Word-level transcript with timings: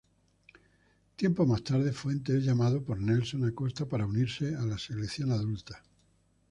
Tiempo 1.15 1.45
más 1.45 1.63
tarde, 1.63 1.91
Fuentes 1.93 2.37
es 2.37 2.43
llamado 2.43 2.81
por 2.83 2.99
Nelson 2.99 3.45
Acosta 3.45 3.85
para 3.85 4.07
unirse 4.07 4.49
la 4.49 4.79
selección 4.79 5.31
adulta. 5.31 5.83